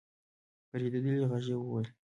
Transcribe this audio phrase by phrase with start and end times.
[0.69, 1.87] په رېږدېدلې غږ يې وويل: